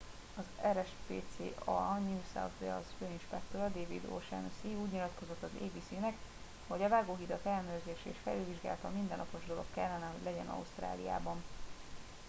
[0.37, 6.15] az rspca new south wales főinspektora david o'shannessy úgy nyilatkozott az abc nek
[6.67, 11.43] hogy a vágóhidak ellenőrzése és felülvizsgálata mindennapos dolog kellene hogy legyen ausztráliában